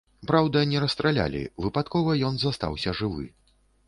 [0.29, 3.27] Праўда, не расстралялі, выпадкова ён застаўся жывы.